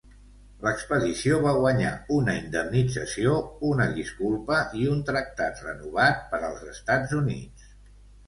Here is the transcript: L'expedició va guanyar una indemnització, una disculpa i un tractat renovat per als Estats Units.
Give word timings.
L'expedició 0.67 1.35
va 1.41 1.51
guanyar 1.57 1.89
una 2.15 2.33
indemnització, 2.37 3.35
una 3.71 3.87
disculpa 3.99 4.57
i 4.81 4.89
un 4.95 5.05
tractat 5.11 5.63
renovat 5.69 6.23
per 6.33 6.41
als 6.49 6.67
Estats 6.73 7.17
Units. 7.19 7.71